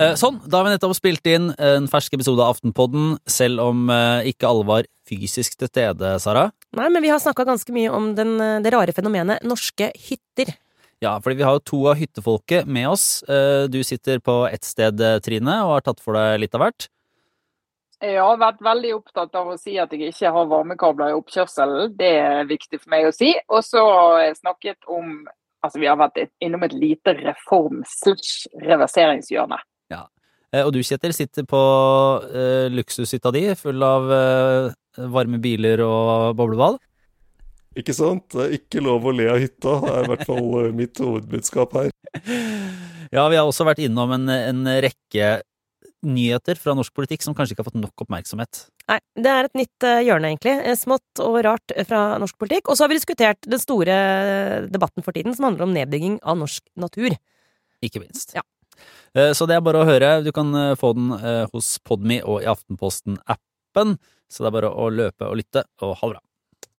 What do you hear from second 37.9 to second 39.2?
sant? Det er ikke lov å